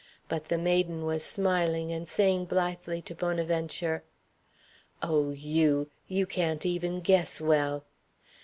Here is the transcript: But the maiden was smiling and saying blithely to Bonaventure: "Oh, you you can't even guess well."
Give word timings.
But 0.27 0.45
the 0.45 0.57
maiden 0.57 1.05
was 1.05 1.23
smiling 1.23 1.91
and 1.91 2.07
saying 2.07 2.45
blithely 2.45 3.03
to 3.03 3.13
Bonaventure: 3.13 4.03
"Oh, 5.03 5.29
you 5.29 5.91
you 6.07 6.25
can't 6.25 6.65
even 6.65 7.01
guess 7.01 7.39
well." 7.39 7.83